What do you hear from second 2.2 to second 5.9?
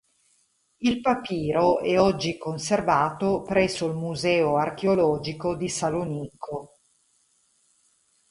conservato presso il Museo archeologico di